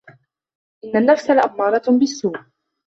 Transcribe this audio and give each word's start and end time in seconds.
إن 0.83 0.95
النفس 0.95 1.29
لأمارة 1.29 1.83
بالسوء 1.99 2.37